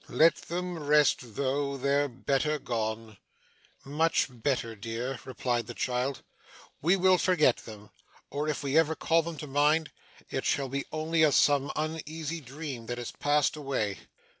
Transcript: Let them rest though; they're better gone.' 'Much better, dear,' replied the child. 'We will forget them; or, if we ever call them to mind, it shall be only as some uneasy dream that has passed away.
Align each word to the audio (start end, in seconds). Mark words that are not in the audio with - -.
Let 0.09 0.33
them 0.37 0.79
rest 0.79 1.35
though; 1.35 1.77
they're 1.77 2.07
better 2.07 2.57
gone.' 2.57 3.17
'Much 3.85 4.29
better, 4.31 4.75
dear,' 4.75 5.19
replied 5.25 5.67
the 5.67 5.75
child. 5.75 6.23
'We 6.81 6.95
will 6.95 7.17
forget 7.19 7.57
them; 7.57 7.91
or, 8.31 8.47
if 8.49 8.63
we 8.63 8.79
ever 8.79 8.95
call 8.95 9.21
them 9.21 9.37
to 9.37 9.45
mind, 9.45 9.91
it 10.31 10.43
shall 10.43 10.69
be 10.69 10.85
only 10.91 11.23
as 11.23 11.35
some 11.35 11.71
uneasy 11.75 12.39
dream 12.41 12.87
that 12.87 12.97
has 12.97 13.11
passed 13.11 13.55
away. 13.55 13.99